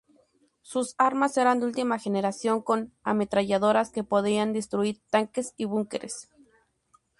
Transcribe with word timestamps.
Sus 0.63 0.95
armas 0.97 1.37
eran 1.37 1.59
de 1.59 1.67
última 1.67 1.99
generación, 1.99 2.63
con 2.63 2.91
ametralladoras 3.03 3.91
que 3.91 4.03
podían 4.03 4.51
destruir 4.51 4.99
tanques 5.11 5.53
y 5.57 5.65
búnkeres. 5.65 6.27